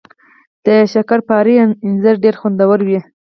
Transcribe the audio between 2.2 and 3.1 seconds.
ډیر خوندور وي